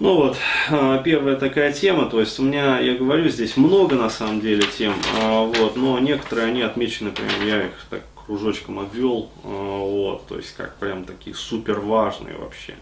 Ну 0.00 0.16
вот, 0.16 0.38
а, 0.70 0.96
первая 1.02 1.36
такая 1.36 1.74
тема, 1.74 2.06
то 2.06 2.20
есть 2.20 2.38
у 2.38 2.42
меня, 2.42 2.80
я 2.80 2.94
говорю, 2.94 3.28
здесь 3.28 3.58
много 3.58 3.96
на 3.96 4.08
самом 4.08 4.40
деле 4.40 4.62
тем, 4.62 4.94
а, 5.20 5.44
вот, 5.44 5.76
но 5.76 5.98
некоторые 5.98 6.48
они 6.48 6.62
отмечены, 6.62 7.10
прям 7.10 7.28
я 7.46 7.66
их 7.66 7.72
так 7.90 8.00
кружочком 8.14 8.78
обвел, 8.78 9.28
а, 9.44 9.48
вот, 9.48 10.26
то 10.26 10.38
есть 10.38 10.56
как 10.56 10.76
прям 10.76 11.04
такие 11.04 11.36
супер 11.36 11.80
важные 11.80 12.34
вообще. 12.34 12.76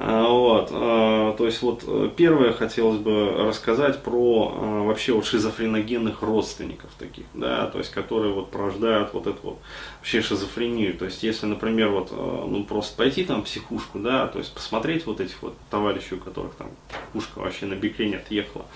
А, 0.00 0.28
вот, 0.28 0.68
а, 0.70 1.34
то 1.36 1.44
есть 1.44 1.60
вот 1.60 1.82
э, 1.84 2.08
первое 2.16 2.52
хотелось 2.52 3.00
бы 3.00 3.32
рассказать 3.36 4.00
про 4.00 4.84
вообще 4.84 5.12
вот 5.12 5.26
шизофреногенных 5.26 6.22
родственников 6.22 6.90
таких, 7.00 7.24
да, 7.34 7.66
то 7.66 7.78
есть 7.78 7.90
которые 7.90 8.32
вот 8.32 8.48
порождают 8.52 9.12
вот 9.12 9.26
эту 9.26 9.38
вот 9.42 9.58
вообще 9.98 10.22
шизофрению. 10.22 10.96
То 10.96 11.06
есть 11.06 11.24
если, 11.24 11.46
например, 11.46 11.88
вот 11.88 12.12
ну 12.12 12.62
просто 12.62 12.96
пойти 12.96 13.24
там 13.24 13.42
в 13.42 13.46
психушку, 13.46 13.98
да, 13.98 14.28
то 14.28 14.38
есть 14.38 14.54
посмотреть 14.54 15.04
вот 15.04 15.20
этих 15.20 15.42
вот 15.42 15.56
товарищей, 15.68 16.14
у 16.14 16.18
которых 16.18 16.54
там 16.54 16.68
пушка 17.12 17.40
вообще 17.40 17.66
на 17.66 17.74
бекрень 17.74 18.14
отъехала, 18.14 18.66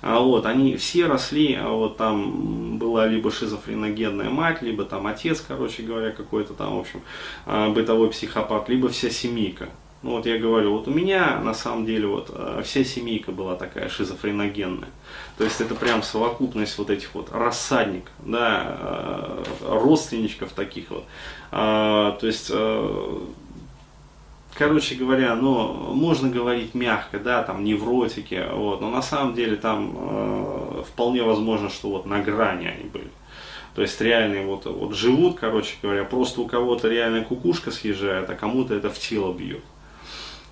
а 0.00 0.20
вот 0.20 0.46
они 0.46 0.76
все 0.78 1.04
росли, 1.04 1.54
а 1.54 1.68
вот 1.68 1.98
там 1.98 2.78
была 2.78 3.06
либо 3.06 3.30
шизофреногенная 3.30 4.30
мать, 4.30 4.62
либо 4.62 4.84
там 4.84 5.06
отец, 5.06 5.44
короче 5.46 5.82
говоря, 5.82 6.12
какой-то 6.12 6.54
там, 6.54 6.78
в 6.78 6.80
общем, 6.80 7.02
бытовой 7.74 8.08
психопат, 8.08 8.70
либо 8.70 8.88
вся 8.88 9.10
семейка. 9.10 9.68
Ну 10.02 10.10
вот 10.10 10.26
я 10.26 10.36
говорю, 10.36 10.72
вот 10.72 10.88
у 10.88 10.90
меня 10.90 11.38
на 11.38 11.54
самом 11.54 11.86
деле 11.86 12.08
вот 12.08 12.30
э, 12.34 12.62
вся 12.64 12.82
семейка 12.82 13.30
была 13.30 13.54
такая 13.54 13.88
шизофреногенная. 13.88 14.88
То 15.38 15.44
есть 15.44 15.60
это 15.60 15.76
прям 15.76 16.02
совокупность 16.02 16.76
вот 16.76 16.90
этих 16.90 17.14
вот 17.14 17.30
рассадник, 17.32 18.10
да, 18.18 18.76
э, 18.80 19.44
родственничков 19.68 20.52
таких 20.52 20.90
вот. 20.90 21.04
А, 21.52 22.16
то 22.20 22.26
есть 22.26 22.50
э, 22.52 23.18
короче 24.54 24.96
говоря, 24.96 25.36
ну, 25.36 25.72
можно 25.94 26.28
говорить 26.28 26.74
мягко, 26.74 27.20
да, 27.20 27.44
там, 27.44 27.62
невротики, 27.62 28.44
вот, 28.52 28.80
но 28.80 28.90
на 28.90 29.02
самом 29.02 29.34
деле 29.34 29.54
там 29.54 30.84
вполне 30.84 31.22
возможно, 31.22 31.70
что 31.70 31.90
вот 31.90 32.06
на 32.06 32.20
грани 32.20 32.66
они 32.66 32.88
были. 32.88 33.10
То 33.76 33.82
есть 33.82 34.00
реальные 34.00 34.44
вот, 34.46 34.66
вот 34.66 34.94
живут, 34.94 35.38
короче 35.38 35.76
говоря, 35.80 36.04
просто 36.04 36.40
у 36.40 36.46
кого-то 36.46 36.88
реально 36.88 37.24
кукушка 37.24 37.70
съезжает, 37.70 38.28
а 38.28 38.34
кому-то 38.34 38.74
это 38.74 38.90
в 38.90 38.98
тело 38.98 39.32
бьет. 39.32 39.62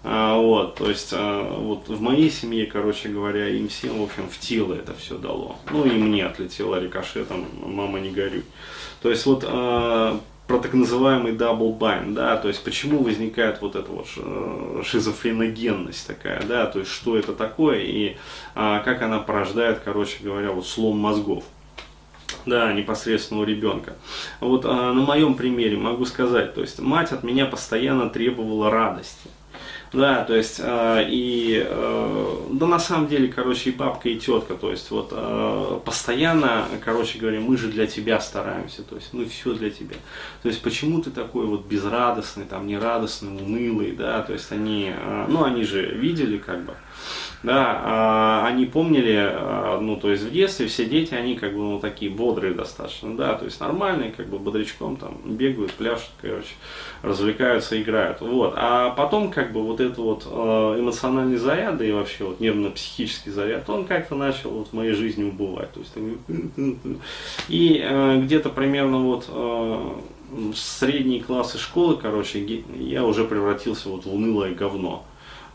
А, 0.03 0.37
вот, 0.37 0.77
то 0.77 0.89
есть, 0.89 1.11
а, 1.12 1.59
вот 1.59 1.89
в 1.89 2.01
моей 2.01 2.31
семье, 2.31 2.67
короче 2.67 3.09
говоря, 3.11 3.48
им 3.48 3.69
всем, 3.69 4.01
в 4.01 4.05
общем, 4.05 4.29
в 4.29 4.39
тело 4.39 4.75
это 4.75 4.95
все 4.95 5.19
дало. 5.19 5.56
Ну 5.70 5.84
и 5.84 5.91
мне 5.91 6.25
отлетело 6.25 6.81
рикошетом, 6.81 7.45
мама 7.62 8.01
не 8.01 8.11
горюй. 8.11 8.45
То 9.03 9.11
есть 9.11 9.27
вот 9.27 9.45
а, 9.47 10.19
про 10.47 10.59
так 10.59 10.73
называемый 10.73 11.33
double 11.33 11.78
bind, 11.78 12.15
да, 12.15 12.37
то 12.39 12.48
есть 12.48 12.65
почему 12.65 13.03
возникает 13.03 13.61
вот 13.61 13.77
эта 13.77 13.93
вот 13.93 14.06
шизофреногенность 14.84 16.06
такая, 16.06 16.43
да, 16.43 16.67
то 16.67 16.81
есть 16.81 16.91
что 16.91 17.17
это 17.17 17.34
такое 17.34 17.81
и 17.81 18.17
как 18.55 19.03
она 19.03 19.21
порождает, 19.21 19.81
короче 19.84 20.19
говоря, 20.23 20.51
вот 20.51 20.67
слом 20.67 20.98
мозгов. 20.98 21.45
Да, 22.47 22.73
непосредственно 22.73 23.41
у 23.41 23.45
ребенка. 23.45 23.95
Вот 24.41 24.65
а, 24.65 24.93
на 24.93 25.03
моем 25.03 25.34
примере 25.34 25.77
могу 25.77 26.05
сказать, 26.05 26.55
то 26.55 26.62
есть 26.62 26.78
мать 26.78 27.12
от 27.12 27.23
меня 27.23 27.45
постоянно 27.47 28.09
требовала 28.09 28.71
радости. 28.71 29.28
Да, 29.93 30.23
то 30.23 30.37
есть, 30.37 30.61
э, 30.63 31.07
и, 31.09 31.67
э, 31.67 32.37
да 32.53 32.67
на 32.67 32.79
самом 32.79 33.09
деле, 33.09 33.27
короче, 33.27 33.71
и 33.71 33.73
бабка, 33.73 34.09
и 34.09 34.21
тетка, 34.21 34.55
то 34.55 34.71
есть, 34.71 34.89
вот, 34.93 35.09
э, 35.11 35.81
постоянно, 35.85 36.67
короче 36.85 37.19
говоря, 37.19 37.41
мы 37.41 37.57
же 37.57 37.67
для 37.67 37.89
тебя 37.89 38.21
стараемся, 38.21 38.85
то 38.85 38.95
есть, 38.95 39.13
мы 39.13 39.25
все 39.25 39.53
для 39.53 39.69
тебя. 39.69 39.97
То 40.43 40.49
есть, 40.49 40.63
почему 40.63 41.03
ты 41.03 41.11
такой 41.11 41.47
вот 41.47 41.67
безрадостный, 41.67 42.45
там, 42.45 42.69
нерадостный, 42.69 43.31
унылый, 43.31 43.91
да, 43.91 44.23
то 44.23 44.33
есть, 44.33 44.53
они, 44.53 44.93
э, 44.97 45.27
ну, 45.29 45.43
они 45.43 45.65
же 45.65 45.85
видели, 45.87 46.39
как 46.39 46.65
бы, 46.65 46.75
да, 47.43 47.81
а, 47.83 48.47
они 48.47 48.67
помнили, 48.67 49.17
а, 49.17 49.81
ну, 49.81 49.97
то 49.97 50.11
есть 50.11 50.25
в 50.25 50.31
детстве 50.31 50.67
все 50.67 50.85
дети, 50.85 51.15
они 51.15 51.37
как 51.37 51.53
бы, 51.53 51.59
ну, 51.61 51.81
такие 51.81 52.11
бодрые 52.11 52.53
достаточно, 52.53 53.17
да, 53.17 53.35
то 53.35 53.47
есть 53.47 53.59
нормальные, 53.61 54.12
как 54.12 54.29
бы 54.29 54.39
бодрячком 54.39 54.97
там 54.97 55.19
бегают, 55.25 55.73
пляшут, 55.73 56.11
короче, 56.21 56.53
развлекаются, 57.03 57.81
играют, 57.81 58.21
вот. 58.21 58.55
А 58.56 58.91
потом, 58.91 59.31
как 59.31 59.53
бы, 59.53 59.62
вот 59.62 59.80
этот 59.81 59.99
вот 59.99 60.27
а, 60.27 60.79
эмоциональный 60.79 61.37
заряд, 61.37 61.79
да 61.79 61.85
и 61.85 61.93
вообще 61.93 62.25
вот 62.25 62.41
нервно-психический 62.41 63.31
заряд, 63.31 63.69
он 63.69 63.85
как-то 63.87 64.15
начал 64.15 64.51
вот 64.51 64.69
в 64.69 64.73
моей 64.73 64.93
жизни 64.93 65.25
убывать, 65.25 65.73
то 65.73 65.81
есть, 65.81 65.93
и 67.49 67.81
э, 67.83 68.21
где-то 68.23 68.51
примерно 68.51 68.99
вот 68.99 69.29
в 70.31 70.55
средние 70.55 71.23
классы 71.23 71.59
школы, 71.59 71.97
короче, 71.97 72.63
я 72.79 73.05
уже 73.05 73.25
превратился 73.25 73.89
вот 73.89 74.05
в 74.05 74.15
унылое 74.15 74.55
говно. 74.55 75.05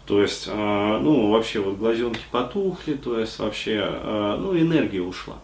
То 0.06 0.22
есть, 0.22 0.48
э, 0.48 1.00
ну, 1.02 1.32
вообще 1.32 1.60
вот 1.60 1.78
глазенки 1.78 2.22
потухли, 2.32 2.94
то 2.94 3.20
есть 3.20 3.40
вообще, 3.40 3.82
э, 3.82 4.38
ну, 4.40 4.58
энергия 4.58 5.02
ушла 5.02 5.38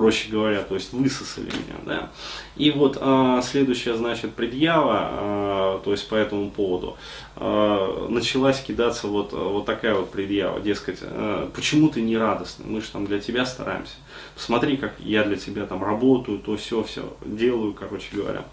проще 0.00 0.30
говоря, 0.30 0.62
то 0.62 0.74
есть 0.74 0.92
высосали 0.92 1.46
меня, 1.46 1.76
да. 1.84 2.10
И 2.56 2.70
вот 2.70 2.96
э, 3.00 3.40
следующая, 3.42 3.94
значит, 3.96 4.32
предъява, 4.34 5.10
э, 5.10 5.59
то 5.78 5.92
есть 5.92 6.08
по 6.08 6.14
этому 6.14 6.50
поводу, 6.50 6.96
э, 7.36 8.06
началась 8.08 8.60
кидаться 8.60 9.06
вот, 9.06 9.32
вот 9.32 9.66
такая 9.66 9.94
вот 9.94 10.10
предъява, 10.10 10.60
дескать, 10.60 10.98
э, 11.02 11.48
почему 11.54 11.88
ты 11.88 12.02
не 12.02 12.16
радостный, 12.16 12.66
мы 12.66 12.80
же 12.80 12.88
там 12.90 13.06
для 13.06 13.20
тебя 13.20 13.46
стараемся, 13.46 13.94
посмотри, 14.34 14.76
как 14.76 14.94
я 15.00 15.24
для 15.24 15.36
тебя 15.36 15.66
там 15.66 15.84
работаю, 15.84 16.38
то 16.38 16.56
все, 16.56 16.82
все 16.82 17.02
делаю, 17.24 17.72
короче 17.72 18.08
говоря. 18.12 18.44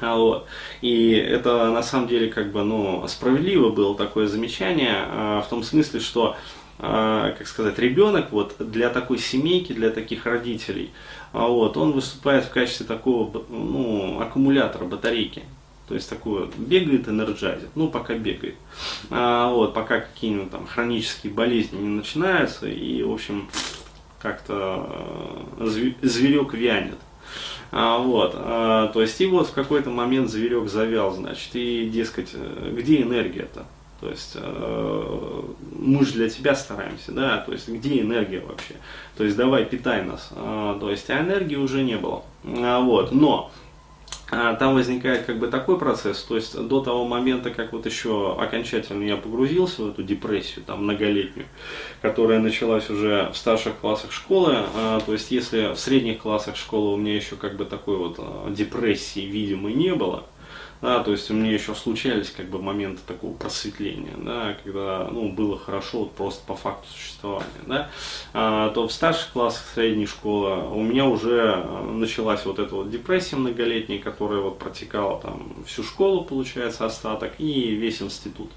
А 0.00 0.16
вот. 0.16 0.46
И 0.80 1.12
это 1.12 1.70
на 1.70 1.82
самом 1.82 2.08
деле 2.08 2.28
как 2.28 2.52
бы 2.52 2.62
ну, 2.62 3.04
справедливо 3.06 3.70
было 3.70 3.94
такое 3.94 4.26
замечание 4.28 4.96
а, 4.96 5.42
в 5.42 5.48
том 5.48 5.62
смысле, 5.62 6.00
что 6.00 6.36
а, 6.78 7.32
как 7.32 7.46
сказать, 7.46 7.78
ребенок 7.78 8.32
вот 8.32 8.54
для 8.58 8.88
такой 8.88 9.18
семейки, 9.18 9.74
для 9.74 9.90
таких 9.90 10.24
родителей, 10.24 10.90
вот, 11.32 11.76
он 11.76 11.92
выступает 11.92 12.44
в 12.44 12.50
качестве 12.50 12.86
такого 12.86 13.44
ну, 13.50 14.20
аккумулятора, 14.20 14.84
батарейки. 14.86 15.42
То 15.90 15.96
есть 15.96 16.08
такое 16.08 16.48
бегает, 16.56 17.08
энерджайзит, 17.08 17.70
ну 17.74 17.88
пока 17.88 18.14
бегает. 18.14 18.54
А, 19.10 19.50
вот, 19.50 19.74
пока 19.74 19.98
какие-нибудь 19.98 20.52
там 20.52 20.64
хронические 20.64 21.32
болезни 21.32 21.78
не 21.78 21.88
начинаются, 21.88 22.68
и, 22.68 23.02
в 23.02 23.10
общем, 23.10 23.48
как-то 24.22 25.44
зверек 25.58 26.54
вянет. 26.54 26.94
А, 27.72 27.98
вот, 27.98 28.34
а, 28.36 28.86
то 28.92 29.02
есть 29.02 29.20
и 29.20 29.26
вот 29.26 29.48
в 29.48 29.52
какой-то 29.52 29.90
момент 29.90 30.30
зверек 30.30 30.68
завял, 30.68 31.10
значит, 31.12 31.50
и, 31.54 31.88
дескать, 31.88 32.30
э, 32.34 32.72
где 32.72 33.02
энергия-то? 33.02 33.66
То 34.00 34.10
есть 34.10 34.36
э, 34.36 35.42
мы 35.76 36.04
же 36.06 36.12
для 36.12 36.30
тебя 36.30 36.54
стараемся, 36.54 37.10
да, 37.10 37.38
то 37.38 37.50
есть 37.50 37.68
где 37.68 38.00
энергия 38.00 38.38
вообще? 38.38 38.76
То 39.16 39.24
есть 39.24 39.36
давай 39.36 39.64
питай 39.64 40.04
нас. 40.04 40.30
Э, 40.36 40.76
то 40.78 40.88
есть 40.88 41.10
а 41.10 41.20
энергии 41.20 41.56
уже 41.56 41.82
не 41.82 41.96
было. 41.96 42.22
А, 42.44 42.78
вот, 42.80 43.10
но 43.10 43.50
там 44.30 44.74
возникает 44.74 45.24
как 45.24 45.38
бы 45.38 45.48
такой 45.48 45.78
процесс, 45.78 46.22
то 46.22 46.36
есть 46.36 46.56
до 46.56 46.80
того 46.80 47.04
момента, 47.04 47.50
как 47.50 47.72
вот 47.72 47.86
еще 47.86 48.36
окончательно 48.38 49.02
я 49.04 49.16
погрузился 49.16 49.82
в 49.82 49.88
эту 49.90 50.02
депрессию, 50.02 50.64
там 50.64 50.84
многолетнюю, 50.84 51.46
которая 52.00 52.38
началась 52.38 52.88
уже 52.90 53.30
в 53.32 53.36
старших 53.36 53.76
классах 53.76 54.12
школы, 54.12 54.58
а, 54.76 55.00
то 55.00 55.12
есть 55.12 55.30
если 55.30 55.74
в 55.74 55.78
средних 55.78 56.18
классах 56.18 56.56
школы 56.56 56.94
у 56.94 56.96
меня 56.96 57.16
еще 57.16 57.36
как 57.36 57.56
бы 57.56 57.64
такой 57.64 57.96
вот 57.96 58.16
а, 58.18 58.50
депрессии 58.50 59.20
видимой 59.20 59.74
не 59.74 59.94
было, 59.94 60.24
да, 60.82 61.02
то 61.02 61.12
есть 61.12 61.30
у 61.30 61.34
меня 61.34 61.52
еще 61.52 61.74
случались 61.74 62.30
как 62.30 62.48
бы 62.48 62.60
моменты 62.60 63.02
такого 63.06 63.34
просветления, 63.34 64.14
да, 64.16 64.56
когда 64.64 65.08
ну, 65.10 65.30
было 65.30 65.58
хорошо 65.58 66.00
вот 66.00 66.12
просто 66.12 66.42
по 66.46 66.56
факту 66.56 66.88
существования, 66.90 67.46
да, 67.66 67.90
а, 68.32 68.70
то 68.70 68.88
в 68.88 68.92
старших 68.92 69.32
классах 69.32 69.64
средней 69.74 70.06
школы 70.06 70.68
у 70.70 70.82
меня 70.82 71.04
уже 71.04 71.64
началась 71.92 72.44
вот 72.46 72.58
эта 72.58 72.74
вот 72.74 72.90
депрессия 72.90 73.36
многолетняя, 73.36 74.00
которая 74.00 74.40
вот 74.40 74.58
протекала 74.58 75.20
там 75.20 75.52
всю 75.66 75.82
школу, 75.82 76.24
получается, 76.24 76.86
остаток, 76.86 77.32
и 77.38 77.74
весь 77.74 78.00
институт. 78.00 78.50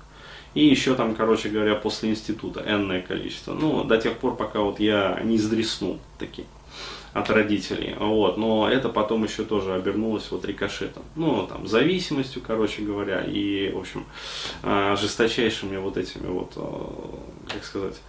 И 0.53 0.65
еще 0.65 0.93
там, 0.93 1.15
короче 1.15 1.49
говоря, 1.49 1.75
после 1.75 2.11
института 2.11 2.63
энное 2.65 3.01
количество. 3.01 3.53
Ну, 3.53 3.83
до 3.83 3.97
тех 3.97 4.17
пор, 4.19 4.35
пока 4.35 4.59
вот 4.59 4.79
я 4.79 5.19
не 5.23 5.39
сдреснул 5.39 5.99
такие 6.19 6.45
от 7.13 7.29
родителей. 7.29 7.95
Вот. 7.99 8.37
Но 8.37 8.69
это 8.69 8.89
потом 8.89 9.23
еще 9.23 9.43
тоже 9.43 9.73
обернулось 9.73 10.29
вот 10.31 10.45
рикошетом. 10.45 11.03
Ну, 11.15 11.45
там, 11.47 11.67
зависимостью, 11.67 12.41
короче 12.45 12.81
говоря, 12.81 13.21
и, 13.21 13.71
в 13.71 13.79
общем, 13.79 14.05
а, 14.63 14.95
жесточайшими 14.95 15.77
вот 15.77 15.97
этими 15.97 16.27
вот, 16.27 16.53
а, 16.55 17.19
как 17.51 17.63
сказать, 17.63 18.01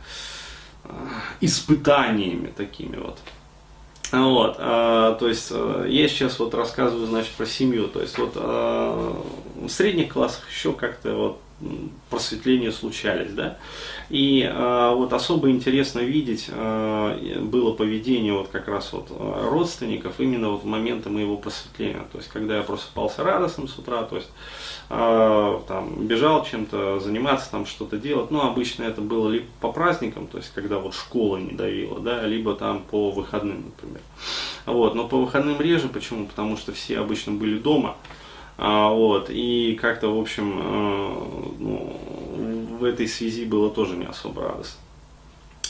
а, 0.85 1.09
испытаниями 1.41 2.53
такими 2.57 2.97
вот. 2.97 3.19
Вот, 4.13 4.57
а, 4.59 5.15
то 5.15 5.29
есть 5.29 5.51
я 5.51 6.09
сейчас 6.09 6.39
вот 6.39 6.55
рассказываю, 6.55 7.07
значит, 7.07 7.33
про 7.33 7.47
семью. 7.47 7.89
То 7.89 8.01
есть 8.01 8.17
вот 8.17 8.33
а, 8.37 9.23
в 9.57 9.69
средних 9.69 10.13
классах 10.13 10.49
еще 10.49 10.73
как-то 10.73 11.15
вот 11.15 11.41
просветления 12.11 12.71
случались, 12.71 13.33
да. 13.33 13.57
И 14.11 14.43
э, 14.43 14.95
вот 14.95 15.13
особо 15.13 15.51
интересно 15.51 16.01
видеть 16.01 16.47
э, 16.49 17.41
было 17.41 17.73
поведение 17.73 18.35
вот 18.35 18.49
как 18.49 18.69
раз 18.69 18.93
вот 18.93 19.07
э, 19.11 19.49
родственников 19.49 20.21
именно 20.21 20.51
вот 20.51 20.63
в 20.63 20.67
моменты 20.67 21.11
моего 21.11 21.37
просветления. 21.37 22.05
То 22.13 22.19
есть, 22.19 22.29
когда 22.29 22.57
я 22.57 22.63
просыпался 22.63 23.23
радостным 23.23 23.69
с 23.69 23.79
утра, 23.79 24.03
то 24.03 24.17
есть 24.17 24.31
э, 24.91 25.61
там 25.67 26.07
бежал 26.07 26.45
чем-то 26.45 27.01
заниматься, 27.01 27.51
там 27.51 27.67
что-то 27.67 27.97
делать. 27.97 28.31
Ну, 28.31 28.43
обычно 28.43 28.83
это 28.85 29.01
было 29.01 29.29
либо 29.31 29.47
по 29.61 29.73
праздникам, 29.73 30.27
то 30.27 30.39
есть, 30.39 30.53
когда 30.55 30.79
вот 30.79 30.95
школа 30.95 31.39
не 31.39 31.53
давила, 31.53 31.99
да, 32.01 32.27
либо 32.27 32.55
там 32.55 32.83
по 32.83 33.11
выходным, 33.11 33.65
например. 33.67 34.03
Вот, 34.67 34.95
но 34.95 35.09
по 35.09 35.17
выходным 35.17 35.61
реже, 35.61 35.89
почему? 35.89 36.27
Потому 36.27 36.57
что 36.57 36.73
все 36.73 36.99
обычно 36.99 37.33
были 37.33 37.59
дома, 37.59 37.97
а, 38.57 38.91
вот, 38.91 39.31
и 39.31 39.77
как-то, 39.81 40.15
в 40.15 40.21
общем, 40.21 40.59
э, 40.59 41.55
ну, 41.59 42.01
в 42.79 42.85
этой 42.85 43.09
связи 43.09 43.45
было 43.45 43.71
тоже 43.71 43.97
не 43.97 44.05
особо 44.05 44.43
радостно. 44.43 44.84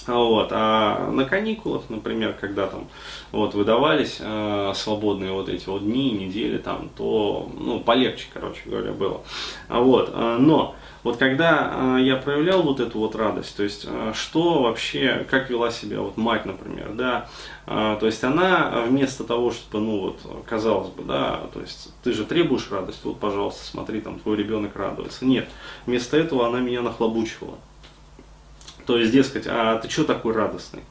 А 0.06 0.18
вот. 0.18 0.48
А 0.50 1.10
на 1.10 1.24
каникулах, 1.24 1.82
например, 1.88 2.36
когда 2.38 2.66
там 2.66 2.88
вот, 3.32 3.54
выдавались 3.54 4.18
э, 4.20 4.72
свободные 4.74 5.32
вот 5.32 5.48
эти 5.48 5.68
вот 5.68 5.82
дни, 5.82 6.10
недели, 6.10 6.58
там, 6.58 6.90
то 6.96 7.50
ну, 7.58 7.80
полегче, 7.80 8.26
короче 8.32 8.60
говоря, 8.66 8.92
было. 8.92 9.22
А 9.68 9.80
вот. 9.80 10.10
Э, 10.12 10.36
но 10.38 10.74
вот 11.04 11.18
когда 11.18 11.98
э, 11.98 12.02
я 12.02 12.16
проявлял 12.16 12.62
вот 12.62 12.80
эту 12.80 12.98
вот 12.98 13.14
радость, 13.14 13.54
то 13.56 13.62
есть 13.62 13.84
э, 13.86 14.12
что 14.14 14.62
вообще, 14.62 15.26
как 15.30 15.50
вела 15.50 15.70
себя 15.70 16.00
вот 16.00 16.16
мать, 16.16 16.46
например, 16.46 16.92
да, 16.94 17.28
э, 17.66 17.98
то 18.00 18.06
есть 18.06 18.24
она 18.24 18.84
вместо 18.86 19.22
того, 19.22 19.52
чтобы, 19.52 19.84
ну 19.84 20.00
вот, 20.00 20.20
казалось 20.48 20.88
бы, 20.88 21.02
да, 21.02 21.42
то 21.52 21.60
есть 21.60 21.92
ты 22.02 22.14
же 22.14 22.24
требуешь 22.24 22.70
радости, 22.70 23.02
вот, 23.04 23.20
пожалуйста, 23.20 23.64
смотри, 23.64 24.00
там 24.00 24.18
твой 24.18 24.38
ребенок 24.38 24.74
радуется. 24.76 25.26
Нет, 25.26 25.46
вместо 25.84 26.16
этого 26.16 26.46
она 26.46 26.60
меня 26.60 26.80
нахлобучивала. 26.80 27.58
То 28.86 28.98
есть, 28.98 29.12
дескать, 29.12 29.46
а 29.46 29.78
ты 29.78 29.88
что 29.88 30.04
такой 30.04 30.34
радостный? 30.34 30.82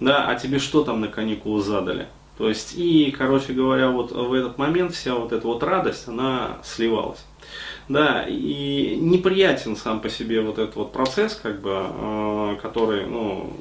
Да, 0.00 0.28
а 0.28 0.34
тебе 0.34 0.58
что 0.58 0.82
там 0.82 1.00
на 1.00 1.08
каникулы 1.08 1.62
задали? 1.62 2.08
То 2.38 2.48
есть, 2.48 2.74
и, 2.74 3.14
короче 3.16 3.52
говоря, 3.52 3.90
вот 3.90 4.12
в 4.12 4.32
этот 4.32 4.56
момент 4.56 4.94
вся 4.94 5.14
вот 5.14 5.30
эта 5.32 5.46
вот 5.46 5.62
радость, 5.62 6.08
она 6.08 6.56
сливалась. 6.64 7.24
Да, 7.88 8.24
и 8.26 8.96
неприятен 8.98 9.76
сам 9.76 10.00
по 10.00 10.08
себе 10.08 10.40
вот 10.40 10.58
этот 10.58 10.76
вот 10.76 10.92
процесс, 10.92 11.34
как 11.34 11.60
бы, 11.60 11.70
э, 11.74 12.56
который, 12.62 13.04
ну, 13.04 13.52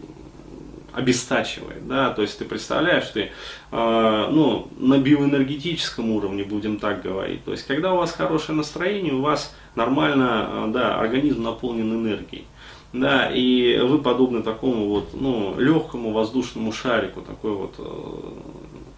обестачивает, 0.94 1.88
да, 1.88 2.12
то 2.12 2.22
есть 2.22 2.38
ты 2.38 2.46
представляешь, 2.46 3.08
ты, 3.08 3.32
э, 3.72 4.28
ну, 4.32 4.68
на 4.78 4.98
биоэнергетическом 4.98 6.12
уровне, 6.12 6.44
будем 6.44 6.80
так 6.80 7.02
говорить, 7.02 7.44
то 7.46 7.52
есть 7.52 7.66
когда 7.66 7.94
у 7.94 7.98
вас 7.98 8.12
хорошее 8.12 8.58
настроение, 8.58 9.14
у 9.14 9.22
вас 9.22 9.56
нормально, 9.76 10.48
э, 10.50 10.72
да, 10.74 11.00
организм 11.00 11.44
наполнен 11.44 11.92
энергией, 11.94 12.46
да, 12.94 13.30
и 13.32 13.80
вы 13.80 14.00
подобны 14.00 14.42
такому 14.42 14.88
вот, 14.88 15.10
ну, 15.14 15.60
легкому 15.60 16.12
воздушному 16.12 16.72
шарику, 16.72 17.22
такой 17.22 17.52
вот 17.52 17.76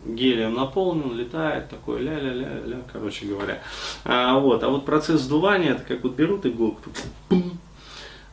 гелием 0.05 0.53
наполнен, 0.53 1.15
летает, 1.15 1.69
такой 1.69 2.01
ля-ля-ля-ля, 2.01 2.77
короче 2.91 3.25
говоря. 3.25 3.59
А, 4.03 4.39
вот, 4.39 4.63
а 4.63 4.69
вот 4.69 4.85
процесс 4.85 5.21
сдувания, 5.21 5.71
это 5.71 5.83
как 5.83 6.03
вот 6.03 6.15
берут 6.15 6.45
иголку, 6.45 6.89
пум, 7.29 7.59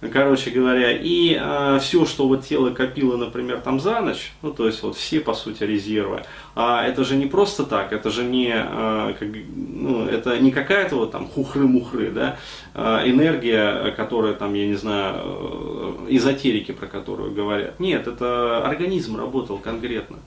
короче 0.00 0.50
говоря, 0.50 0.92
и 0.92 1.36
а, 1.40 1.78
все, 1.80 2.06
что 2.06 2.28
вот 2.28 2.44
тело 2.44 2.70
копило, 2.70 3.16
например, 3.16 3.60
там 3.60 3.80
за 3.80 4.00
ночь, 4.00 4.32
ну, 4.42 4.52
то 4.52 4.66
есть 4.66 4.82
вот 4.82 4.96
все, 4.96 5.20
по 5.20 5.34
сути, 5.34 5.64
резервы, 5.64 6.22
а 6.54 6.84
это 6.86 7.04
же 7.04 7.16
не 7.16 7.26
просто 7.26 7.64
так, 7.64 7.92
это 7.92 8.10
же 8.10 8.24
не, 8.24 8.52
а, 8.54 9.12
как, 9.18 9.28
ну, 9.54 10.06
это 10.06 10.38
не 10.38 10.52
какая-то 10.52 10.96
вот 10.96 11.10
там 11.10 11.26
хухры-мухры, 11.28 12.10
да, 12.10 12.36
а, 12.74 13.02
энергия, 13.08 13.90
которая 13.92 14.34
там, 14.34 14.54
я 14.54 14.66
не 14.66 14.76
знаю, 14.76 15.20
э, 15.24 16.06
эзотерики, 16.10 16.72
про 16.72 16.86
которую 16.86 17.32
говорят. 17.32 17.80
Нет, 17.80 18.06
это 18.06 18.64
организм 18.64 19.16
работал 19.16 19.58
конкретно. 19.58 20.18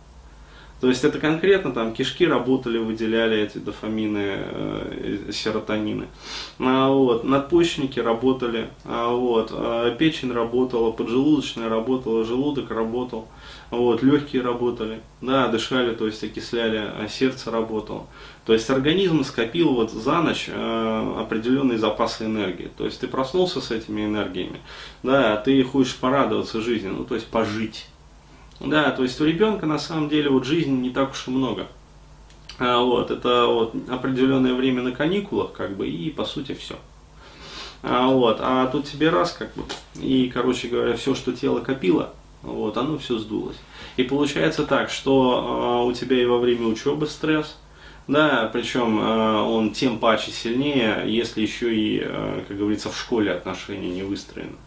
То 0.82 0.88
есть 0.88 1.04
это 1.04 1.20
конкретно 1.20 1.72
там 1.72 1.94
кишки 1.94 2.26
работали, 2.26 2.80
выделяли 2.80 3.38
эти 3.38 3.60
дофамины, 3.60 4.38
э, 4.40 5.30
серотонины. 5.32 6.08
А, 6.58 6.90
вот, 6.90 7.24
надпочечники 7.24 8.00
работали, 8.00 8.68
а, 8.84 9.14
вот, 9.16 9.52
а, 9.54 9.92
печень 9.92 10.34
работала, 10.34 10.92
поджелудочная 10.92 11.70
работала, 11.70 12.26
желудок 12.26 12.72
работал, 12.72 13.28
вот, 13.70 14.02
легкие 14.02 14.42
работали, 14.42 15.02
да, 15.22 15.48
дышали, 15.50 15.94
то 15.94 16.08
есть 16.08 16.24
окисляли, 16.24 16.78
а 16.78 17.08
сердце 17.08 17.52
работало. 17.52 18.08
То 18.48 18.54
есть 18.54 18.68
организм 18.72 19.24
скопил 19.24 19.76
вот 19.76 19.92
за 19.92 20.20
ночь 20.24 20.46
э, 20.48 21.16
определенные 21.20 21.78
запасы 21.78 22.26
энергии. 22.26 22.72
То 22.76 22.86
есть 22.86 23.00
ты 23.00 23.08
проснулся 23.08 23.62
с 23.62 23.70
этими 23.70 24.04
энергиями, 24.04 24.60
да, 25.04 25.34
а 25.34 25.38
ты 25.38 25.64
хочешь 25.64 25.96
порадоваться 25.96 26.60
жизни, 26.60 26.88
ну 26.88 27.04
то 27.06 27.14
есть 27.14 27.28
пожить. 27.28 27.86
Да, 28.64 28.92
то 28.92 29.02
есть 29.04 29.20
у 29.20 29.26
ребенка 29.26 29.66
на 29.66 29.80
самом 29.80 30.08
деле 30.08 30.30
вот 30.30 30.46
жизни 30.46 30.72
не 30.72 30.90
так 30.92 31.12
уж 31.12 31.28
и 31.28 31.32
много. 31.32 31.68
А, 32.60 32.80
вот, 32.80 33.10
это 33.10 33.48
вот 33.48 33.74
определенное 33.90 34.54
время 34.54 34.84
на 34.84 34.92
каникулах, 34.92 35.52
как 35.52 35.76
бы, 35.76 35.88
и 35.88 36.12
по 36.12 36.26
сути 36.26 36.54
все. 36.54 36.76
А, 37.82 38.08
вот, 38.08 38.38
а 38.40 38.68
тут 38.68 38.86
тебе 38.86 39.10
раз, 39.10 39.32
как 39.32 39.52
бы, 39.56 39.64
и, 40.00 40.30
короче 40.32 40.68
говоря, 40.68 40.96
все, 40.96 41.16
что 41.16 41.32
тело 41.32 41.62
копило, 41.62 42.14
вот, 42.44 42.78
оно 42.78 43.00
все 43.00 43.18
сдулось. 43.18 43.58
И 43.98 44.04
получается 44.04 44.64
так, 44.64 44.92
что 44.92 45.44
а, 45.44 45.84
у 45.84 45.92
тебя 45.94 46.22
и 46.22 46.26
во 46.26 46.38
время 46.38 46.68
учебы 46.68 47.08
стресс, 47.08 47.58
да, 48.08 48.48
причем 48.54 49.00
а, 49.02 49.44
он 49.44 49.72
тем 49.72 49.98
паче 49.98 50.30
сильнее, 50.30 51.04
если 51.08 51.42
еще 51.42 51.76
и, 51.76 52.00
а, 52.04 52.46
как 52.48 52.58
говорится, 52.58 52.92
в 52.92 53.00
школе 53.00 53.32
отношения 53.32 53.90
не 53.90 54.04
выстроены 54.04 54.58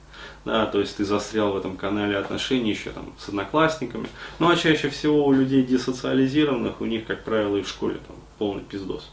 да, 0.44 0.66
то 0.66 0.80
есть 0.80 0.96
ты 0.96 1.04
застрял 1.04 1.52
в 1.52 1.56
этом 1.56 1.76
канале 1.76 2.16
отношений 2.16 2.70
еще 2.70 2.90
там 2.90 3.12
с 3.18 3.28
одноклассниками. 3.28 4.08
Ну 4.38 4.48
а 4.48 4.56
чаще 4.56 4.90
всего 4.90 5.26
у 5.26 5.32
людей 5.32 5.62
десоциализированных, 5.62 6.80
у 6.80 6.84
них, 6.84 7.06
как 7.06 7.24
правило, 7.24 7.56
и 7.56 7.62
в 7.62 7.68
школе 7.68 7.98
там 8.06 8.16
полный 8.38 8.62
пиздос. 8.62 9.10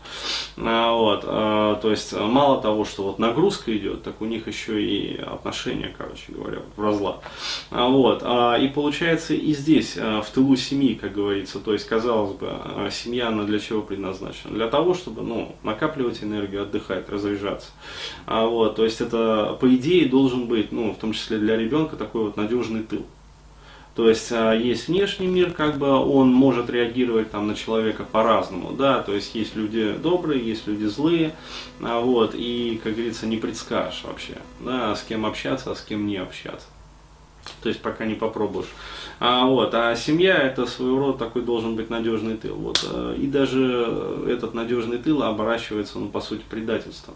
А, 0.57 0.94
вот, 0.94 1.24
а, 1.25 1.75
то 1.75 1.92
есть 1.92 2.13
мало 2.13 2.62
того, 2.62 2.86
что 2.86 3.04
вот 3.04 3.19
нагрузка 3.19 3.75
идет, 3.75 4.04
так 4.04 4.22
у 4.22 4.25
них 4.25 4.48
еще 4.48 4.83
и 4.83 5.18
отношения, 5.18 5.94
короче 5.98 6.24
говоря, 6.30 6.60
в 6.75 6.81
разлад. 6.81 7.22
А, 7.69 7.88
вот, 7.88 8.22
а, 8.24 8.57
и 8.57 8.68
получается 8.68 9.34
и 9.34 9.54
здесь, 9.54 9.95
а, 9.98 10.22
в 10.22 10.30
тылу 10.30 10.56
семьи, 10.56 10.95
как 10.95 11.13
говорится, 11.13 11.60
то 11.60 11.74
есть, 11.74 11.88
казалось 11.88 12.34
бы, 12.34 12.48
а, 12.50 12.89
семья, 12.92 13.27
она 13.27 13.44
для 13.44 13.60
чего 13.60 13.81
предназначена? 13.81 14.54
Для 14.54 14.68
того, 14.68 14.94
чтобы, 14.94 15.22
ну, 15.22 15.56
накапливать 15.63 16.24
энергию, 16.24 16.63
отдыхать, 16.63 17.10
разряжаться. 17.10 17.69
А, 18.25 18.45
вот, 18.45 18.75
то 18.75 18.84
есть 18.84 19.01
это, 19.01 19.57
по 19.60 19.74
идее, 19.74 20.10
должен 20.10 20.48
быть, 20.48 20.72
ну, 20.72 20.94
в 20.94 20.98
том 20.98 21.13
числе 21.13 21.21
для 21.30 21.58
ребенка, 21.58 21.96
такой 21.96 22.24
вот 22.24 22.38
надежный 22.38 22.84
тыл. 22.84 23.06
То 23.96 24.08
есть 24.08 24.32
а, 24.32 24.54
есть 24.54 24.88
внешний 24.88 25.28
мир, 25.28 25.52
как 25.52 25.78
бы 25.78 25.90
он 25.90 26.32
может 26.32 26.70
реагировать 26.70 27.30
там 27.30 27.48
на 27.48 27.56
человека 27.56 28.06
по-разному, 28.10 28.72
да, 28.72 29.02
то 29.02 29.14
есть 29.14 29.36
есть 29.36 29.56
люди 29.56 29.94
добрые, 30.02 30.46
есть 30.46 30.66
люди 30.66 30.86
злые, 30.86 31.36
а, 31.82 32.00
вот, 32.00 32.34
и, 32.34 32.80
как 32.82 32.94
говорится, 32.94 33.26
не 33.28 33.36
предскажешь 33.36 34.04
вообще, 34.06 34.38
да, 34.62 34.96
с 34.96 35.04
кем 35.04 35.26
общаться, 35.26 35.72
а 35.72 35.76
с 35.76 35.82
кем 35.82 36.08
не 36.08 36.18
общаться. 36.18 36.68
То 37.63 37.70
есть 37.70 37.82
пока 37.82 38.06
не 38.06 38.13
попробуешь. 38.13 38.70
А, 39.20 39.46
вот, 39.46 39.74
а 39.74 39.96
семья 39.96 40.38
это 40.38 40.66
своего 40.66 41.00
рода 41.00 41.18
такой 41.18 41.42
должен 41.42 41.75
быть 41.75 41.90
надежный 41.90 42.38
тыл. 42.38 42.56
Вот, 42.56 42.88
а, 42.90 43.13
и 43.13 43.28
даже 43.28 44.25
этот 44.28 44.54
надежный 44.54 45.00
тыл 45.00 45.22
оборачивается, 45.24 46.00
ну, 46.00 46.08
по 46.08 46.22
сути, 46.22 46.44
предательством. 46.50 47.16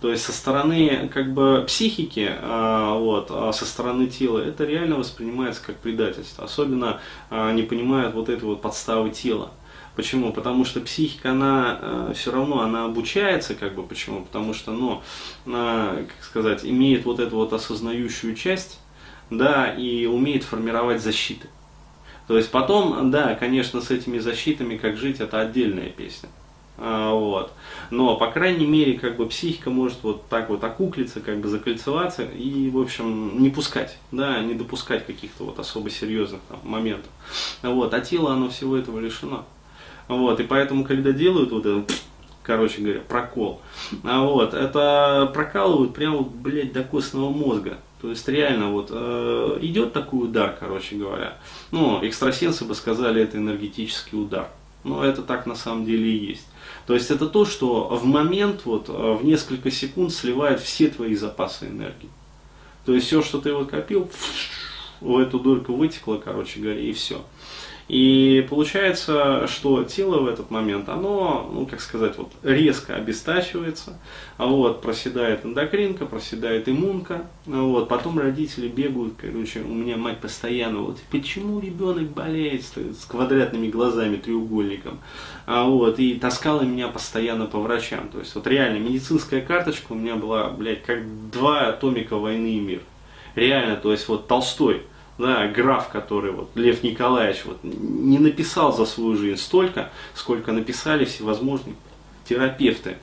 То 0.00 0.10
есть 0.10 0.24
со 0.24 0.32
стороны 0.32 1.10
как 1.12 1.32
бы 1.32 1.64
психики, 1.66 2.30
а, 2.30 2.98
вот, 2.98 3.28
а 3.30 3.52
со 3.52 3.64
стороны 3.64 4.06
тела, 4.08 4.38
это 4.38 4.64
реально 4.64 4.96
воспринимается 4.96 5.62
как 5.64 5.76
предательство. 5.76 6.44
Особенно 6.44 7.00
а, 7.30 7.52
не 7.52 7.62
понимают 7.62 8.14
вот 8.14 8.28
этой 8.28 8.44
вот 8.44 8.60
подставы 8.60 9.10
тела. 9.10 9.52
Почему? 9.96 10.30
Потому 10.30 10.66
что 10.66 10.82
психика, 10.82 11.30
она 11.30 11.78
э, 11.80 12.12
все 12.14 12.30
равно, 12.30 12.60
она 12.60 12.84
обучается, 12.84 13.54
как 13.54 13.74
бы, 13.74 13.82
почему? 13.82 14.26
Потому 14.26 14.52
что, 14.52 14.72
ну, 14.72 15.02
она, 15.46 15.96
как 16.06 16.22
сказать, 16.22 16.66
имеет 16.66 17.06
вот 17.06 17.18
эту 17.18 17.36
вот 17.36 17.54
осознающую 17.54 18.34
часть, 18.34 18.78
да, 19.30 19.72
и 19.72 20.04
умеет 20.04 20.44
формировать 20.44 21.00
защиты. 21.00 21.48
То 22.28 22.36
есть 22.36 22.50
потом, 22.50 23.10
да, 23.10 23.34
конечно, 23.36 23.80
с 23.80 23.90
этими 23.90 24.18
защитами, 24.18 24.76
как 24.76 24.98
жить, 24.98 25.20
это 25.20 25.40
отдельная 25.40 25.88
песня. 25.88 26.28
А, 26.78 27.12
вот. 27.12 27.52
Но, 27.90 28.16
по 28.16 28.30
крайней 28.30 28.66
мере, 28.66 28.98
как 28.98 29.16
бы 29.16 29.26
психика 29.26 29.70
может 29.70 29.98
вот 30.02 30.26
так 30.28 30.50
вот 30.50 30.62
окуклиться, 30.62 31.20
как 31.20 31.38
бы 31.38 31.48
закольцеваться 31.48 32.24
и, 32.24 32.68
в 32.70 32.78
общем, 32.78 33.40
не 33.40 33.50
пускать, 33.50 33.98
да, 34.12 34.40
не 34.40 34.54
допускать 34.54 35.06
каких-то 35.06 35.44
вот 35.44 35.58
особо 35.58 35.88
серьезных 35.90 36.40
там, 36.48 36.60
моментов. 36.64 37.10
Вот. 37.62 37.94
А 37.94 38.00
тело, 38.00 38.32
оно 38.32 38.48
всего 38.48 38.76
этого 38.76 38.98
лишено. 38.98 39.44
Вот. 40.08 40.38
И 40.40 40.44
поэтому, 40.44 40.84
когда 40.84 41.12
делают 41.12 41.50
вот 41.50 41.64
этот, 41.64 41.92
короче 42.42 42.82
говоря, 42.82 43.00
прокол, 43.00 43.60
а 44.04 44.22
вот, 44.24 44.54
это 44.54 45.30
прокалывают 45.32 45.94
прямо, 45.94 46.20
блядь, 46.20 46.72
до 46.72 46.84
костного 46.84 47.30
мозга. 47.30 47.78
То 48.02 48.10
есть 48.10 48.28
реально 48.28 48.70
вот 48.70 48.90
э, 48.90 49.58
идет 49.62 49.94
такой 49.94 50.24
удар, 50.24 50.54
короче 50.60 50.96
говоря. 50.96 51.38
Ну, 51.70 51.98
экстрасенсы 52.06 52.66
бы 52.66 52.74
сказали, 52.74 53.22
это 53.22 53.38
энергетический 53.38 54.20
удар. 54.20 54.50
Но 54.86 55.04
это 55.04 55.22
так 55.22 55.46
на 55.46 55.54
самом 55.54 55.84
деле 55.84 56.08
и 56.10 56.26
есть. 56.26 56.46
То 56.86 56.94
есть 56.94 57.10
это 57.10 57.26
то, 57.26 57.44
что 57.44 57.88
в 57.88 58.04
момент, 58.04 58.62
вот, 58.64 58.88
в 58.88 59.24
несколько 59.24 59.70
секунд 59.70 60.12
сливает 60.12 60.60
все 60.60 60.88
твои 60.88 61.14
запасы 61.14 61.66
энергии. 61.66 62.08
То 62.84 62.94
есть 62.94 63.08
все, 63.08 63.22
что 63.22 63.40
ты 63.40 63.52
вот 63.52 63.68
копил, 63.68 64.08
в 65.00 65.18
эту 65.18 65.40
дырку 65.40 65.74
вытекло, 65.74 66.16
короче 66.16 66.60
говоря, 66.60 66.80
и 66.80 66.92
все. 66.92 67.22
И 67.88 68.44
получается, 68.50 69.46
что 69.46 69.84
тело 69.84 70.18
в 70.20 70.26
этот 70.26 70.50
момент, 70.50 70.88
оно, 70.88 71.48
ну 71.52 71.66
как 71.66 71.80
сказать, 71.80 72.18
вот 72.18 72.32
резко 72.42 72.96
обестачивается, 72.96 73.98
вот 74.38 74.82
проседает 74.82 75.44
эндокринка, 75.44 76.04
проседает 76.04 76.68
иммунка, 76.68 77.26
вот 77.46 77.88
потом 77.88 78.18
родители 78.18 78.66
бегают, 78.66 79.14
короче, 79.16 79.60
у 79.60 79.72
меня 79.72 79.96
мать 79.96 80.18
постоянно, 80.18 80.80
вот 80.80 80.98
почему 81.12 81.60
ребенок 81.60 82.10
болеет? 82.10 82.64
с, 82.64 82.72
с 82.76 83.04
квадратными 83.04 83.68
глазами, 83.68 84.16
треугольником, 84.16 84.98
а 85.46 85.64
вот 85.64 86.00
и 86.00 86.14
таскала 86.14 86.62
меня 86.62 86.88
постоянно 86.88 87.46
по 87.46 87.60
врачам, 87.60 88.08
то 88.08 88.18
есть 88.18 88.34
вот 88.34 88.46
реально 88.48 88.78
медицинская 88.78 89.40
карточка 89.40 89.92
у 89.92 89.94
меня 89.94 90.16
была, 90.16 90.48
блядь, 90.48 90.82
как 90.82 91.30
два 91.30 91.70
томика 91.72 92.16
войны 92.16 92.56
и 92.56 92.60
мир, 92.60 92.80
реально, 93.36 93.76
то 93.76 93.92
есть 93.92 94.08
вот 94.08 94.26
Толстой 94.26 94.82
да, 95.18 95.48
граф, 95.48 95.88
который 95.88 96.32
вот 96.32 96.50
Лев 96.54 96.82
Николаевич 96.82 97.44
вот, 97.44 97.58
не 97.62 98.18
написал 98.18 98.72
за 98.72 98.84
свою 98.84 99.16
жизнь 99.16 99.40
столько, 99.40 99.90
сколько 100.14 100.52
написали 100.52 101.04
всевозможные 101.04 101.74
терапевты. 102.28 102.96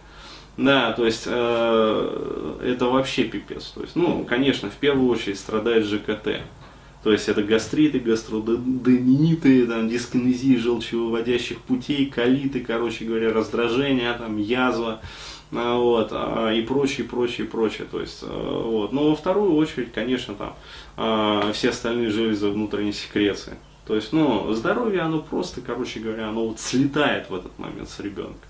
Да, 0.55 0.91
то 0.93 1.05
есть 1.05 1.23
э, 1.25 2.59
это 2.63 2.85
вообще 2.85 3.23
пипец. 3.23 3.65
То 3.69 3.81
есть, 3.81 3.95
ну, 3.95 4.23
конечно, 4.23 4.69
в 4.69 4.75
первую 4.75 5.09
очередь 5.09 5.39
страдает 5.39 5.85
ЖКТ. 5.85 6.41
То 7.03 7.11
есть 7.11 7.27
это 7.27 7.43
гастриты, 7.43 7.99
гастродениты, 7.99 9.65
там, 9.67 9.89
дискинезии 9.89 10.55
желчевыводящих 10.55 11.57
путей, 11.59 12.05
колиты, 12.05 12.61
короче 12.61 13.03
говоря, 13.03 13.33
раздражение, 13.33 14.13
там, 14.13 14.37
язва, 14.37 15.01
вот, 15.53 16.09
а, 16.11 16.51
и 16.51 16.61
прочее, 16.61 17.07
прочее, 17.07 17.47
прочее. 17.47 17.87
То 17.89 18.01
есть, 18.01 18.19
а, 18.23 18.61
вот. 18.61 18.91
Но 18.91 19.09
во 19.09 19.15
вторую 19.15 19.55
очередь, 19.55 19.91
конечно, 19.93 20.35
там 20.35 20.55
все 21.53 21.69
остальные 21.69 22.09
железы 22.09 22.49
внутренней 22.49 22.93
секреции. 22.93 23.55
То 23.85 23.95
есть, 23.95 24.13
ну, 24.13 24.53
здоровье, 24.53 25.01
оно 25.01 25.19
просто, 25.19 25.61
короче 25.61 25.99
говоря, 25.99 26.29
оно 26.29 26.47
вот 26.47 26.59
слетает 26.59 27.29
в 27.29 27.35
этот 27.35 27.57
момент 27.59 27.89
с 27.89 27.99
ребенка. 27.99 28.47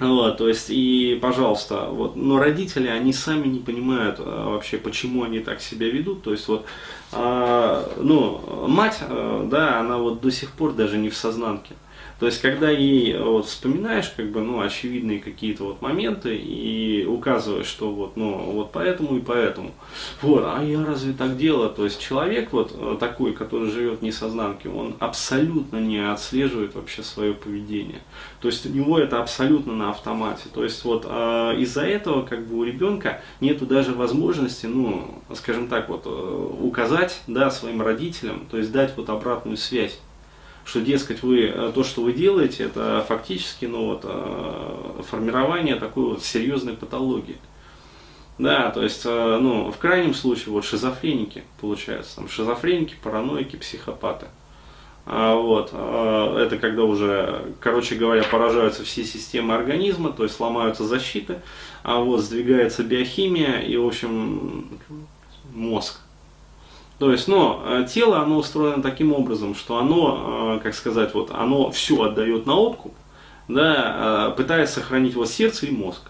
Вот, 0.00 0.38
то 0.38 0.48
есть, 0.48 0.70
и, 0.70 1.18
пожалуйста, 1.22 1.86
вот, 1.90 2.16
но 2.16 2.38
родители, 2.38 2.88
они 2.88 3.12
сами 3.12 3.46
не 3.46 3.60
понимают 3.60 4.16
а, 4.18 4.50
вообще, 4.50 4.78
почему 4.78 5.22
они 5.22 5.38
так 5.38 5.60
себя 5.60 5.88
ведут. 5.88 6.22
То 6.22 6.32
есть, 6.32 6.48
вот, 6.48 6.66
а, 7.12 7.88
ну, 7.98 8.66
мать, 8.66 8.98
а, 9.02 9.46
да, 9.48 9.78
она 9.78 9.98
вот 9.98 10.20
до 10.20 10.30
сих 10.30 10.50
пор 10.52 10.72
даже 10.72 10.98
не 10.98 11.08
в 11.08 11.16
сознанке. 11.16 11.74
То 12.22 12.26
есть, 12.26 12.40
когда 12.40 12.70
ей 12.70 13.18
вот 13.18 13.46
вспоминаешь, 13.46 14.14
как 14.16 14.30
бы, 14.30 14.42
ну, 14.42 14.60
очевидные 14.60 15.18
какие-то 15.18 15.64
вот 15.64 15.82
моменты 15.82 16.36
и 16.36 17.04
указываешь, 17.04 17.66
что 17.66 17.90
вот, 17.90 18.16
ну, 18.16 18.38
вот 18.52 18.70
поэтому 18.70 19.16
и 19.16 19.20
поэтому. 19.20 19.72
Вот, 20.20 20.44
а 20.46 20.62
я 20.62 20.86
разве 20.86 21.14
так 21.14 21.36
делаю? 21.36 21.70
То 21.70 21.82
есть, 21.82 22.00
человек 22.00 22.52
вот 22.52 22.76
э, 22.78 22.96
такой, 23.00 23.32
который 23.32 23.72
живет 23.72 24.02
не 24.02 24.12
сознанке, 24.12 24.68
он 24.68 24.94
абсолютно 25.00 25.78
не 25.78 25.98
отслеживает 25.98 26.76
вообще 26.76 27.02
свое 27.02 27.34
поведение. 27.34 28.02
То 28.40 28.46
есть, 28.46 28.64
у 28.66 28.68
него 28.68 29.00
это 29.00 29.20
абсолютно 29.20 29.72
на 29.72 29.90
автомате. 29.90 30.44
То 30.54 30.62
есть, 30.62 30.84
вот 30.84 31.04
э, 31.04 31.56
из-за 31.58 31.82
этого, 31.82 32.22
как 32.22 32.46
бы, 32.46 32.58
у 32.58 32.62
ребенка 32.62 33.20
нету 33.40 33.66
даже 33.66 33.94
возможности, 33.94 34.66
ну, 34.66 35.12
скажем 35.34 35.66
так, 35.66 35.88
вот, 35.88 36.02
э, 36.04 36.56
указать, 36.60 37.20
да, 37.26 37.50
своим 37.50 37.82
родителям, 37.82 38.46
то 38.48 38.58
есть, 38.58 38.70
дать 38.70 38.96
вот 38.96 39.10
обратную 39.10 39.56
связь 39.56 39.98
что, 40.64 40.80
дескать, 40.80 41.22
вы, 41.22 41.46
э, 41.46 41.72
то, 41.74 41.84
что 41.84 42.02
вы 42.02 42.12
делаете, 42.12 42.64
это 42.64 43.04
фактически 43.06 43.64
ну, 43.64 43.86
вот, 43.86 44.02
э, 44.04 45.02
формирование 45.08 45.76
такой 45.76 46.04
вот 46.04 46.22
серьезной 46.22 46.74
патологии. 46.74 47.36
Да, 48.38 48.70
то 48.70 48.82
есть, 48.82 49.02
э, 49.04 49.38
ну, 49.40 49.70
в 49.70 49.78
крайнем 49.78 50.14
случае, 50.14 50.52
вот 50.52 50.64
шизофреники, 50.64 51.42
получается, 51.60 52.16
там, 52.16 52.28
шизофреники, 52.28 52.94
параноики, 53.02 53.56
психопаты. 53.56 54.26
А, 55.04 55.34
вот, 55.34 55.70
это 55.70 56.58
когда 56.60 56.84
уже, 56.84 57.52
короче 57.58 57.96
говоря, 57.96 58.22
поражаются 58.22 58.84
все 58.84 59.02
системы 59.02 59.52
организма, 59.52 60.12
то 60.12 60.22
есть 60.22 60.38
ломаются 60.38 60.84
защиты, 60.84 61.40
а 61.82 61.98
вот 61.98 62.20
сдвигается 62.20 62.84
биохимия 62.84 63.58
и, 63.58 63.76
в 63.76 63.84
общем, 63.84 64.68
мозг 65.52 66.02
то 67.02 67.10
есть, 67.10 67.26
но 67.26 67.60
э, 67.66 67.84
тело, 67.92 68.20
оно 68.20 68.38
устроено 68.38 68.80
таким 68.80 69.12
образом, 69.12 69.56
что 69.56 69.78
оно, 69.78 70.58
э, 70.58 70.62
как 70.62 70.72
сказать, 70.72 71.14
вот, 71.14 71.32
оно 71.32 71.72
все 71.72 72.00
отдает 72.00 72.46
на 72.46 72.54
опку, 72.54 72.94
да, 73.48 74.28
э, 74.30 74.36
пытаясь 74.36 74.70
сохранить 74.70 75.16
вот 75.16 75.28
сердце 75.28 75.66
и 75.66 75.72
мозг. 75.72 76.02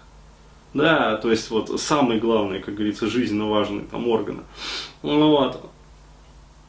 Да, 0.74 1.16
то 1.16 1.30
есть 1.30 1.48
вот 1.48 1.80
самые 1.80 2.20
главные, 2.20 2.60
как 2.60 2.74
говорится, 2.74 3.06
жизненно 3.06 3.48
важные 3.48 3.86
там 3.86 4.06
органы. 4.06 4.42
Вот. 5.00 5.64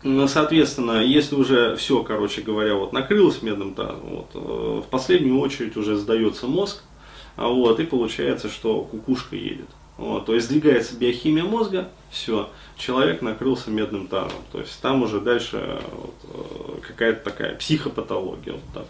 Ну, 0.03 0.25
соответственно, 0.29 1.03
если 1.03 1.35
уже 1.35 1.75
все, 1.75 2.01
короче 2.01 2.43
говоря, 2.43 2.75
вот 2.75 2.93
накрылось 2.93 3.41
медным 3.41 3.73
тазом, 3.73 4.03
вот, 4.05 4.29
в 4.85 4.85
последнюю 4.89 5.37
очередь 5.37 5.75
уже 5.75 5.97
сдается 5.97 6.47
мозг, 6.47 6.85
а 7.35 7.49
вот, 7.49 7.77
и 7.81 7.83
получается, 7.83 8.47
что 8.47 8.83
кукушка 8.83 9.35
едет. 9.35 9.67
Вот, 9.97 10.25
то 10.25 10.33
есть 10.33 10.47
сдвигается 10.47 10.95
биохимия 10.95 11.43
мозга, 11.43 11.89
все, 12.09 12.49
человек 12.77 13.21
накрылся 13.21 13.69
медным 13.69 14.07
тазом. 14.07 14.39
То 14.51 14.59
есть 14.59 14.81
там 14.81 15.03
уже 15.03 15.21
дальше 15.21 15.79
вот, 15.91 16.15
э, 16.23 16.81
какая-то 16.87 17.23
такая 17.23 17.55
психопатология. 17.55 18.53
Вот 18.53 18.63
так. 18.73 18.85